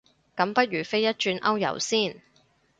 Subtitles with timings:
[0.35, 2.23] 咁不如飛一轉歐遊先